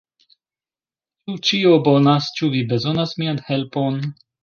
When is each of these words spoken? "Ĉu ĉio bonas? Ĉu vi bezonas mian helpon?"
"Ĉu 1.27 1.37
ĉio 1.51 1.75
bonas? 1.89 2.33
Ĉu 2.41 2.53
vi 2.57 2.65
bezonas 2.75 3.17
mian 3.25 3.47
helpon?" 3.53 4.05